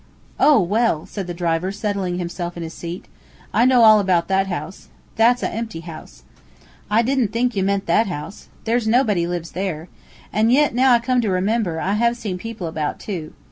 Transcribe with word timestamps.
"Oh! 0.39 0.59
well!" 0.59 1.05
said 1.05 1.27
the 1.27 1.33
driver, 1.35 1.71
settling 1.71 2.17
himself 2.17 2.57
in 2.57 2.63
his 2.63 2.73
seat. 2.73 3.05
"I 3.53 3.65
know 3.65 3.83
all 3.83 3.99
about 3.99 4.29
that 4.29 4.47
house. 4.47 4.87
That's 5.15 5.43
a 5.43 5.49
empty 5.51 5.81
house. 5.81 6.23
I 6.89 7.03
didn't 7.03 7.27
think 7.27 7.55
you 7.55 7.61
meant 7.61 7.85
that 7.85 8.07
house. 8.07 8.47
There's 8.63 8.87
nobody 8.87 9.27
lives 9.27 9.51
there. 9.51 9.89
An' 10.33 10.49
yit, 10.49 10.73
now 10.73 10.93
I 10.93 10.97
come 10.97 11.21
to 11.21 11.29
remember, 11.29 11.79
I 11.79 11.93
have 11.93 12.17
seen 12.17 12.39
people 12.39 12.65
about, 12.65 12.99
too. 12.99 13.33